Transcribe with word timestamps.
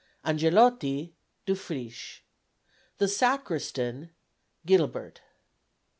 Angelotti 0.25 1.13
DUFRICHE. 1.45 2.23
The 2.97 3.07
Sacristan 3.07 4.09
GILIBERT. 4.65 5.21